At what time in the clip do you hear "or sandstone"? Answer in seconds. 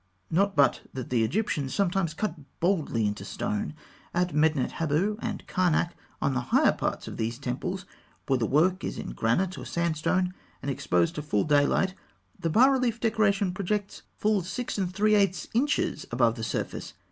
9.59-10.33